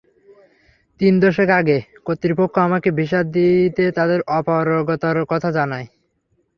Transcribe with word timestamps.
দিন 0.99 1.13
দশেক 1.23 1.49
আগে 1.59 1.77
কর্তৃপক্ষ 2.05 2.55
আমাকে 2.59 2.89
ভিসা 2.97 3.21
দিতে 3.33 3.83
তাদের 3.97 4.19
অপারগতার 4.37 5.17
কথা 5.25 5.49
জানায়। 5.51 5.87